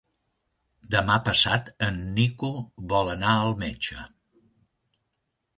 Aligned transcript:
Demà 0.95 1.17
passat 1.27 1.69
en 1.89 2.01
Nico 2.17 2.51
vol 2.95 3.13
anar 3.15 3.37
al 3.45 3.55
metge. 3.65 4.11